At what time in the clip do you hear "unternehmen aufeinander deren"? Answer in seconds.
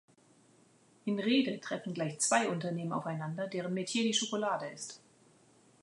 2.49-3.75